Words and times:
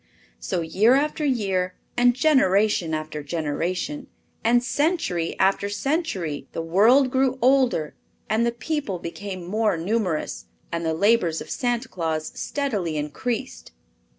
So 0.39 0.61
year 0.61 0.95
after 0.95 1.23
year, 1.23 1.75
and 1.95 2.15
generation 2.15 2.95
after 2.95 3.21
generation, 3.21 4.07
and 4.43 4.63
century 4.63 5.37
after 5.37 5.69
century, 5.69 6.47
the 6.53 6.61
world 6.63 7.11
grew 7.11 7.37
older 7.39 7.93
and 8.27 8.43
the 8.43 8.51
people 8.51 8.97
became 8.97 9.45
more 9.45 9.77
numerous 9.77 10.45
and 10.71 10.83
the 10.83 10.95
labors 10.95 11.39
of 11.39 11.51
Santa 11.51 11.87
Claus 11.87 12.31
steadily 12.33 12.97
increased. 12.97 13.73